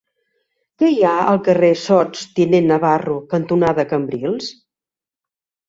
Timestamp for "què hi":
0.83-1.03